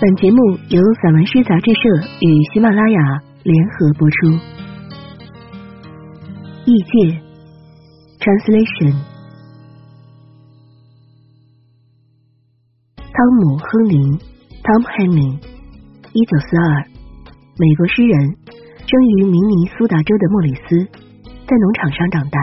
[0.00, 1.82] 本节目由散文诗杂志社
[2.24, 4.32] 与喜马拉雅联合播出。
[6.64, 7.20] 异界
[8.16, 8.96] ，Translation。
[12.96, 14.16] 汤姆·亨林
[14.64, 15.36] （Tom Henley），
[16.14, 16.88] 一九四二，
[17.60, 18.40] 美国诗人，
[18.88, 20.80] 生于明尼苏达州的莫里斯，
[21.44, 22.40] 在农场上长大。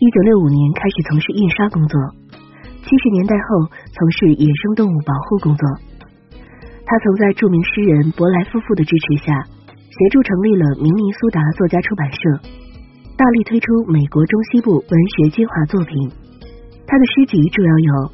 [0.00, 1.94] 一九六五年开始从事印刷工作，
[2.82, 5.62] 七十年代后从事野生动物保护工作。
[6.90, 9.30] 他曾在著名诗人伯莱夫妇的支持下，
[9.78, 12.18] 协助成立了明尼苏达作家出版社，
[13.16, 16.10] 大力推出美国中西部文学精华作品。
[16.88, 17.94] 他的诗集主要有《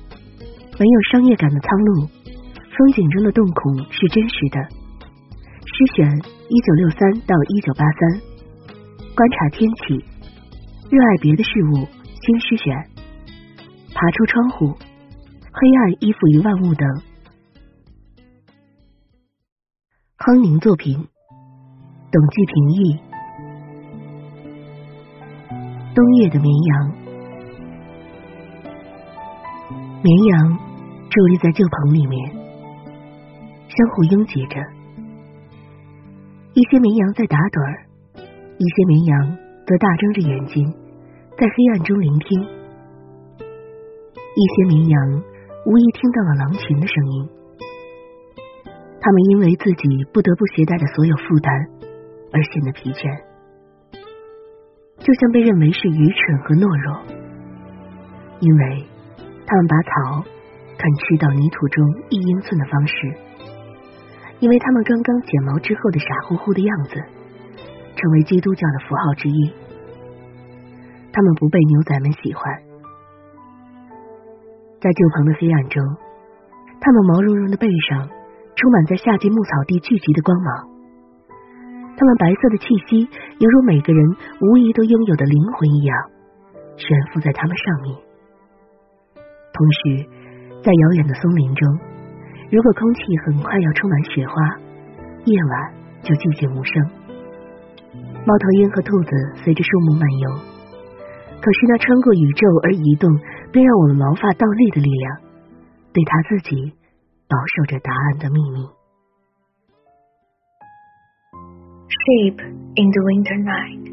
[0.77, 2.05] 没有商业感的苍鹭》
[2.77, 4.61] 《风景中的洞孔是真实的》
[5.65, 6.05] 诗选
[6.53, 8.21] 一九六三到一九八三，
[9.17, 10.05] 观察天气，
[10.93, 11.89] 热爱别的事物
[12.21, 12.77] 新诗选，
[13.97, 14.77] 爬出窗户，
[15.49, 16.85] 黑暗依附于万物等。
[20.19, 20.97] 康宁作品，
[22.11, 22.99] 董继平译。
[25.95, 26.91] 冬夜的绵羊，
[30.03, 30.59] 绵羊
[31.11, 32.33] 伫立在旧棚里面，
[33.69, 34.57] 相互拥挤着。
[36.55, 37.85] 一些绵羊在打盹儿，
[38.57, 39.37] 一些绵羊
[39.67, 40.65] 则大睁着眼睛，
[41.37, 42.41] 在黑暗中聆听。
[44.33, 45.23] 一些绵羊
[45.67, 47.36] 无疑听到了狼群的声音。
[49.07, 51.55] 他们因为自己不得不携带的所有负担
[52.33, 53.07] 而显得疲倦，
[54.99, 57.07] 就像被认为是愚蠢和懦弱，
[58.43, 58.83] 因为
[59.47, 60.27] 他们把草
[60.75, 62.95] 啃吃到泥土中一英寸的方式，
[64.43, 66.99] 因为他们刚刚剪毛之后的傻乎乎的样子，
[67.95, 69.55] 成为基督教的符号之一。
[71.15, 72.43] 他们不被牛仔们喜欢，
[74.83, 75.79] 在旧棚的黑暗中，
[76.83, 78.16] 他们毛茸茸的背上。
[78.57, 80.49] 充满在夏季牧草地聚集的光芒，
[81.95, 83.05] 它们白色的气息
[83.39, 84.03] 犹如每个人
[84.41, 85.95] 无疑都拥有的灵魂一样，
[86.77, 87.95] 悬浮在它们上面。
[89.53, 90.09] 同时，
[90.65, 91.69] 在遥远的松林中，
[92.51, 94.35] 如果空气很快要充满雪花，
[95.27, 96.73] 夜晚就寂静无声。
[98.25, 99.11] 猫头鹰和兔子
[99.45, 100.31] 随着树木漫游，
[101.41, 103.13] 可是那穿过宇宙而移动，
[103.53, 105.21] 并让我们毛发倒立的力量，
[105.93, 106.76] 对他自己。
[107.28, 108.68] 保守着答案的秘密。
[111.88, 112.40] Sheep
[112.76, 113.84] in the winter night.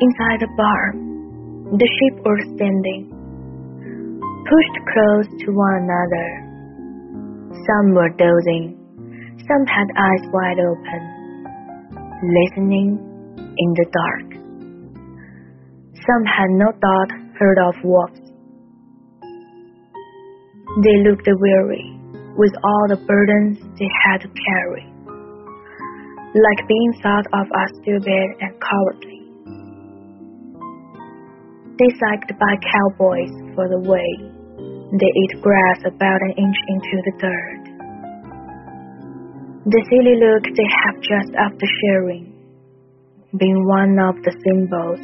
[0.00, 3.10] Inside the barn, the sheep were standing,
[4.48, 6.28] pushed close to one another.
[7.66, 8.76] Some were dozing,
[9.46, 11.02] some had eyes wide open,
[12.22, 12.98] listening
[13.38, 14.28] in the dark.
[15.94, 18.25] Some had no doubt heard of wolves
[20.83, 21.97] they looked weary
[22.37, 24.85] with all the burdens they had to carry,
[26.37, 29.21] like being thought of as stupid and cowardly.
[31.81, 34.09] They sagged by cowboys for the way.
[34.93, 37.63] They ate grass about an inch into the dirt.
[39.65, 42.37] The silly look they have just after sharing,
[43.35, 45.01] being one of the symbols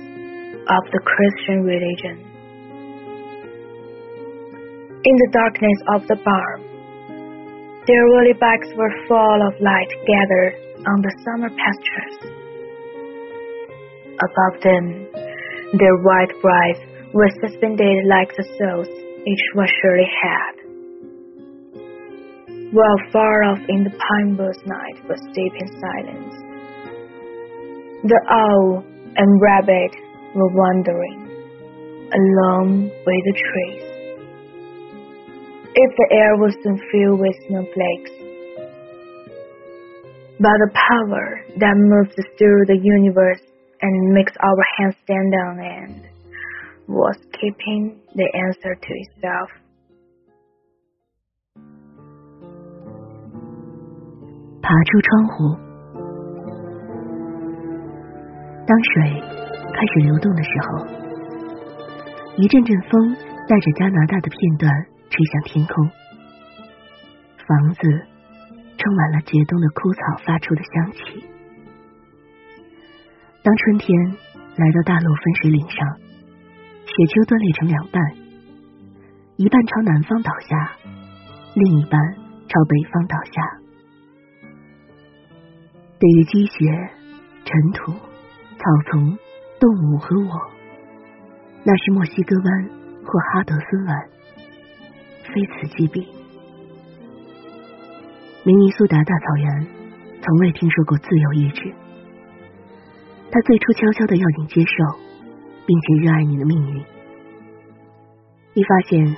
[0.69, 2.22] of the Christian religion
[5.03, 6.61] in the darkness of the barn.
[7.87, 10.55] Their woolly backs were full of light gathered
[10.87, 12.15] on the summer pastures.
[14.15, 14.85] Above them,
[15.75, 16.79] their white brides
[17.13, 18.87] were suspended like the souls
[19.27, 20.55] each one surely had.
[22.71, 26.35] While far off in the pine woods night was deep in silence,
[28.03, 28.83] the owl
[29.15, 29.91] and rabbit
[30.33, 31.19] were wandering
[32.13, 33.92] along with the trees
[35.74, 38.12] if the air was soon filled with snowflakes.
[40.40, 43.42] But the power that moves through the universe
[43.80, 46.08] and makes our hands stand on end
[46.86, 49.50] was keeping the answer to itself.
[54.62, 55.56] 爬出窗户，
[58.66, 59.22] 当水
[59.72, 60.86] 开始流动的时候，
[62.36, 63.16] 一阵阵风
[63.48, 64.70] 带着加拿大的片段
[65.13, 65.91] 吹向天空，
[67.45, 67.81] 房子
[68.79, 71.23] 充满了结冻的枯草发出的香气。
[73.43, 73.95] 当春天
[74.55, 75.87] 来到大陆分水岭上，
[76.87, 78.01] 雪丘断裂成两半，
[79.35, 80.71] 一半朝南方倒下，
[81.53, 82.01] 另一半
[82.47, 83.59] 朝北方倒下。
[85.99, 86.89] 对于积雪、
[87.45, 89.15] 尘土、草丛、
[89.59, 90.51] 动物和我，
[91.63, 92.69] 那是墨西哥湾
[93.05, 94.09] 或哈德森湾。
[95.33, 96.07] 非此即彼。
[98.45, 99.67] 明尼苏达大草原
[100.21, 101.73] 从未听说过自由意志。
[103.31, 104.99] 他最初悄悄的要你接受，
[105.65, 106.83] 并且热爱你的命运。
[108.53, 109.17] 你发现，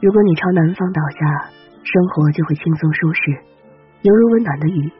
[0.00, 1.50] 如果你朝南方倒下，
[1.82, 3.32] 生活就会轻松舒适，
[4.00, 4.90] 犹如温暖的雨。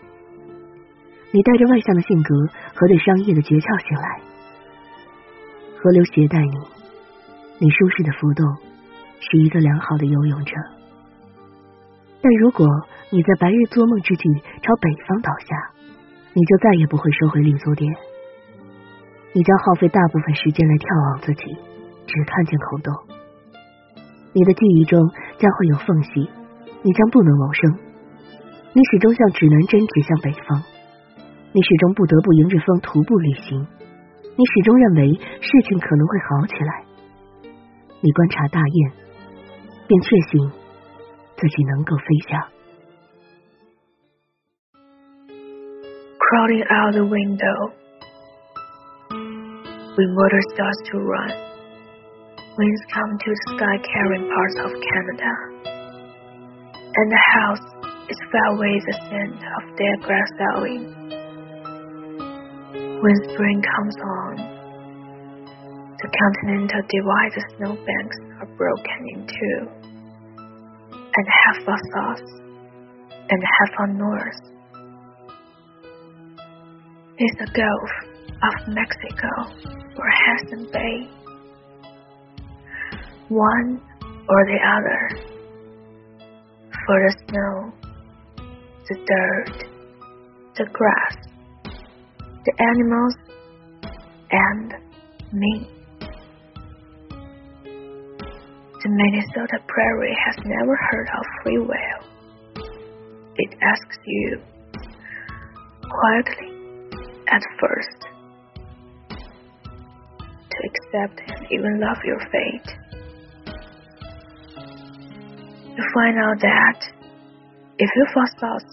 [1.33, 2.35] 你带着外向的性格
[2.75, 4.21] 和对商业的诀窍醒来，
[5.79, 6.59] 河流携带你，
[7.61, 8.45] 你舒适的浮动，
[9.21, 10.57] 是一个良好的游泳者。
[12.21, 12.67] 但如果
[13.11, 14.25] 你在白日做梦之际
[14.61, 15.57] 朝北方倒下，
[16.35, 17.93] 你就再也不会收回立足点。
[19.33, 21.45] 你将耗费大部分时间来眺望自己，
[22.07, 22.93] 只看见空洞。
[24.33, 24.99] 你的记忆中
[25.39, 26.31] 将会有缝隙，
[26.83, 27.79] 你将不能谋生。
[28.73, 30.63] 你始终向指南针指向北方，
[31.53, 33.67] 你始终不得不迎着风徒步旅行。
[34.37, 36.85] 你始终认为事情可能会好起来。
[38.01, 38.93] 你观察大雁，
[39.90, 40.52] 并确信
[41.38, 42.48] 自己能够飞翔。
[46.18, 47.86] Crawling out the window.
[49.96, 51.32] when water starts to run.
[52.36, 55.32] Winds come to the sky carrying parts of Canada.
[56.96, 57.66] And the house
[58.12, 60.84] is filled with the scent of dead grass dying.
[63.00, 64.34] When spring comes on,
[66.03, 69.61] the continental divide the snowbanks are broken in two,
[70.89, 72.25] and half are south
[73.29, 74.41] and half are north.
[77.19, 77.91] It's the gulf
[78.43, 79.29] of Mexico
[79.99, 81.09] or Hudson Bay.
[83.29, 83.81] One
[84.29, 85.01] or the other.
[86.87, 87.73] For the snow,
[88.89, 89.59] the dirt,
[90.57, 91.17] the grass,
[92.45, 93.15] the animals,
[94.31, 94.75] and
[95.33, 95.80] me.
[98.97, 102.01] Minnesota prairie has never heard of free will.
[103.37, 104.41] It asks you
[105.83, 106.51] quietly
[107.29, 108.07] at first
[110.51, 112.75] to accept and even love your fate.
[115.77, 116.85] You find out that
[117.79, 118.65] if you fast out,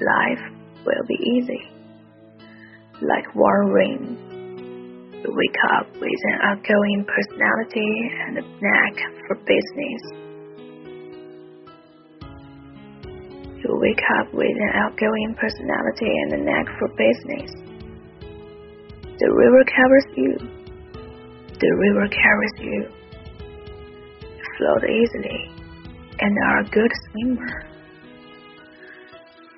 [0.00, 0.52] life
[0.86, 1.68] will be easy.
[3.02, 4.29] Like warm rain,
[5.22, 7.92] you wake up with an outgoing personality
[8.26, 8.94] and a knack
[9.26, 10.02] for business.
[13.60, 17.50] You wake up with an outgoing personality and a knack for business.
[19.18, 20.60] The river covers you
[21.60, 22.88] the river carries you.
[24.22, 25.52] You float easily
[26.18, 27.64] and are a good swimmer.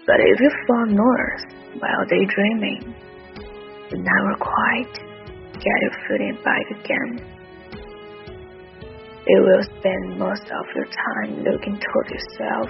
[0.04, 1.44] But if you fall north
[1.78, 2.92] while daydreaming,
[3.92, 5.11] you never quite
[5.60, 7.42] get footing back again.
[9.26, 12.68] You will spend most of your time looking toward yourself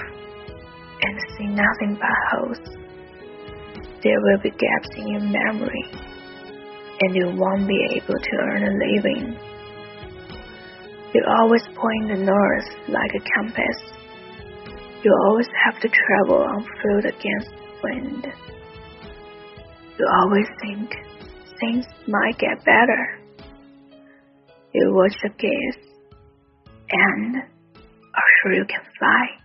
[1.03, 2.59] and see nothing but holes.
[4.03, 5.85] There will be gaps in your memory
[7.01, 9.37] and you won't be able to earn a living.
[11.15, 13.93] You always point the north like a compass.
[15.03, 17.51] You always have to travel on foot against
[17.83, 18.27] wind.
[19.99, 20.91] You always think
[21.63, 23.23] things might get better.
[24.75, 25.79] You watch the geese
[26.91, 29.39] and are sure you can fly.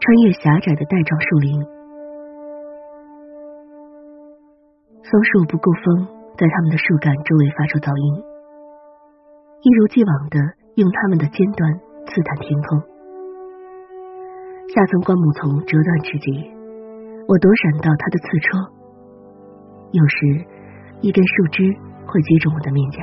[0.00, 1.62] 穿越狭窄的带状树林，
[5.04, 6.06] 松树不顾风，
[6.38, 8.24] 在它们的树干周围发出噪音，
[9.60, 10.40] 一如既往的
[10.76, 12.99] 用它们的尖端刺探天空。
[14.72, 16.30] 下层灌木丛折断之际，
[17.26, 18.70] 我躲闪到它的刺戳。
[19.90, 20.46] 有时，
[21.02, 21.74] 一根树枝
[22.06, 23.02] 会击中我的面颊，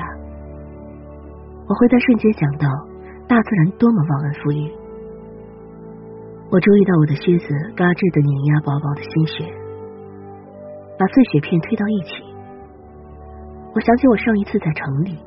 [1.67, 2.71] 我会在瞬间想到
[3.27, 4.71] 大自然多么忘恩负义。
[6.49, 9.43] 我注意到我的靴子嘎吱的碾压薄薄的新雪，
[10.95, 12.23] 把碎雪片推到一起。
[13.75, 15.19] 我想起我上一次在城里，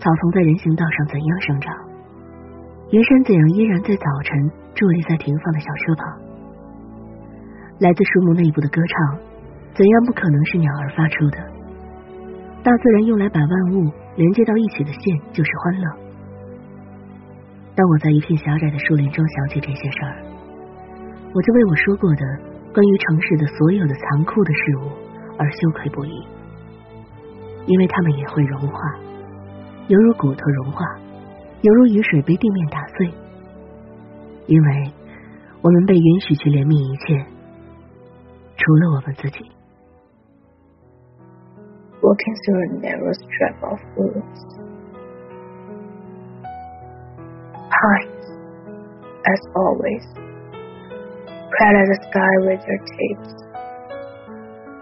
[0.00, 1.76] 草丛在人行道上怎样生长，
[2.90, 4.34] 云山怎样依然在早晨
[4.74, 6.02] 伫立在停放的小车旁，
[7.78, 9.22] 来自树木内部的歌唱
[9.78, 11.38] 怎样不可能是鸟儿发出的。
[12.66, 13.86] 大自然用来把万物
[14.18, 15.86] 连接到一起的线就是欢乐。
[17.78, 20.18] 当我在一片狭窄的树林中想起这些事儿，
[21.30, 22.22] 我就为我说过的
[22.74, 24.90] 关于城市的所有的残酷的事物
[25.38, 26.26] 而羞愧不已，
[27.70, 28.82] 因为它们也会融化，
[29.86, 30.84] 犹如骨头融化，
[31.61, 33.11] 犹如雨水被地面打碎，
[34.47, 34.93] 因为
[35.61, 37.25] 我们被允许去怜悯一切，
[38.57, 39.51] 除了我们自己。
[42.01, 44.65] Walking through a narrow strip of woods.
[47.75, 48.25] pines,
[49.25, 50.03] as always,
[51.51, 53.31] proud at the sky with their tips,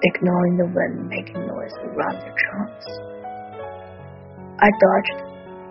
[0.03, 2.87] ignoring the wind making noise around their trunks.
[4.59, 5.19] I dodged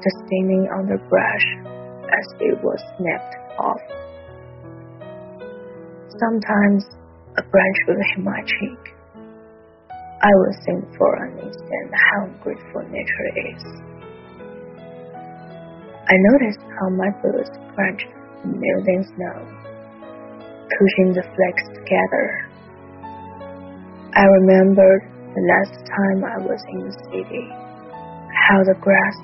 [0.04, 1.46] the stinging underbrush
[2.06, 3.82] as it was snapped off.
[6.20, 6.86] Sometimes
[7.38, 8.94] a branch would hit my cheek.
[10.22, 13.64] I would think for an instant how grateful nature is.
[16.10, 18.08] I noticed how my boots crunched
[18.42, 19.38] the melting snow,
[20.78, 22.26] pushing the flakes together.
[24.14, 25.04] I remembered
[25.36, 27.46] the last time I was in the city,
[28.34, 29.18] how the grass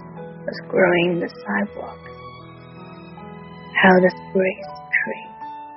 [0.45, 2.03] was growing in the sidewalk,
[3.79, 5.27] how the spruce tree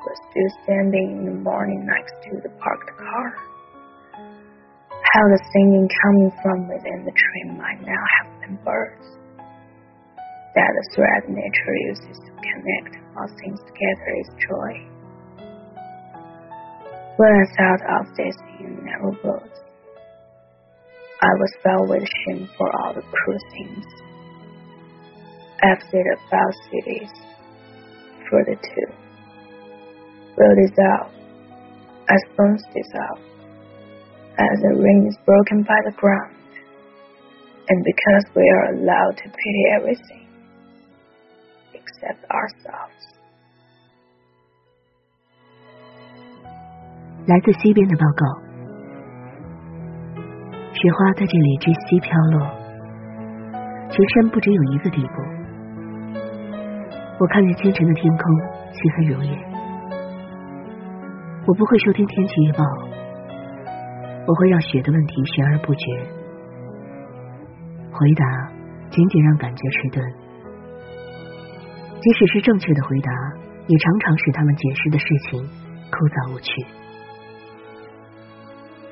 [0.02, 3.26] was still standing in the morning next to the parked car.
[4.90, 9.06] How the singing coming from within the tree might now have been birds.
[10.54, 14.72] That the thread nature uses to connect all things together is joy.
[17.16, 19.56] When I thought of this in narrow words,
[21.22, 23.86] I was filled with shame for all the cruel things
[25.63, 27.11] I've said about cities
[28.29, 28.89] for the two
[30.37, 31.11] will dissolve,
[32.09, 33.21] as bones dissolve,
[34.39, 36.35] as the ring is broken by the ground,
[37.69, 40.27] and because we are allowed to pity everything
[41.73, 42.97] except ourselves.
[47.27, 48.25] 来自西边的报告，
[50.73, 52.49] 雪花在这里窒息飘落，
[53.91, 55.34] 全山不只有一个地步。
[57.18, 58.22] 我看见清晨的天空，
[58.72, 59.30] 漆黑如夜。
[61.46, 62.62] 我不会收听天气预报，
[64.26, 65.80] 我会让雪的问题悬而不决。
[67.90, 68.52] 回答
[68.90, 70.04] 仅仅让感觉迟钝，
[72.02, 73.10] 即使是正确的回答，
[73.66, 75.40] 也常常使他们解释的事情
[75.90, 76.66] 枯燥无趣。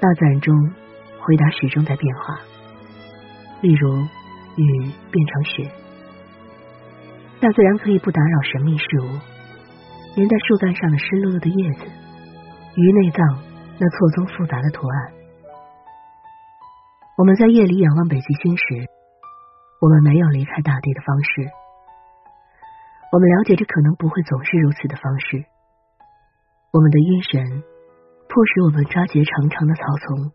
[0.00, 0.72] 大自然中，
[1.20, 2.40] 回答始终在变化，
[3.60, 3.98] 例如
[4.56, 5.83] 雨变成雪。
[7.44, 9.20] 大自然可以不打扰神秘事物，
[10.16, 11.84] 连在树干上的湿漉漉的叶子。
[12.72, 13.20] 鱼内脏
[13.76, 15.12] 那错综复杂的图案。
[17.18, 18.64] 我们在夜里仰望北极星时，
[19.78, 21.44] 我们没有离开大地的方式。
[23.12, 25.44] 我们了解这可能不会总是如此的方式。
[26.72, 27.44] 我们的晕眩
[28.24, 30.32] 迫使我们抓结长长的草丛，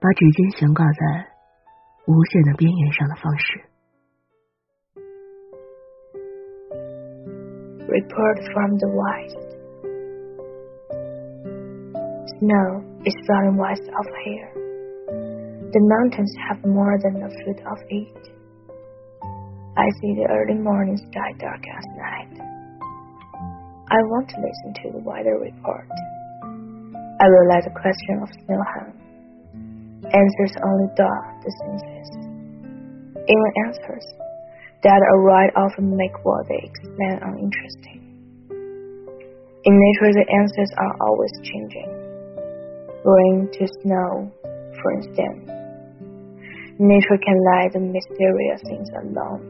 [0.00, 1.28] 把指尖悬挂在
[2.08, 3.68] 无限的边缘上的方式。
[7.90, 9.34] Report from the wise.
[12.38, 14.46] Snow is falling west of here.
[15.74, 18.22] The mountains have more than a foot of it.
[19.74, 22.34] I see the early morning sky dark as night.
[23.90, 25.90] I want to listen to the weather report.
[27.18, 28.94] I will let the question of snow hang.
[30.14, 32.08] Answers only dull the senses.
[33.18, 34.06] Even answers
[34.82, 38.00] that are right often make what they explain uninteresting.
[39.64, 42.00] In nature, the answers are always changing
[43.04, 44.30] rain to snow,
[44.82, 45.48] for instance.
[46.78, 49.40] Nature can let the mysterious things alone.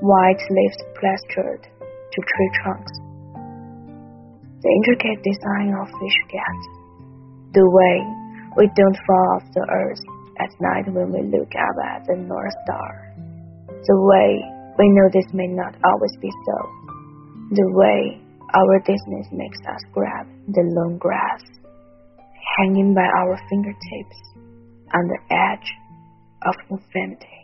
[0.00, 2.92] White leaves plastered to tree trunks.
[4.60, 6.64] The intricate design of fish gets.
[7.52, 7.96] The way
[8.56, 10.00] we don't fall off the earth
[10.40, 13.15] at night when we look up at the North Star.
[13.86, 14.42] The way
[14.78, 16.56] we know this may not always be so.
[17.50, 18.20] The way
[18.54, 21.42] our distance makes us grab the long grass
[22.58, 24.18] hanging by our fingertips
[24.94, 25.70] on the edge
[26.46, 27.35] of infinity.